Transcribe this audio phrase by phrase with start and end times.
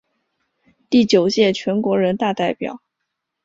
[0.89, 2.81] 第九届全国人大代表。